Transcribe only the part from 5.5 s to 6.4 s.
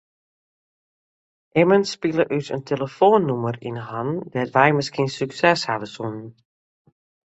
hawwe soene.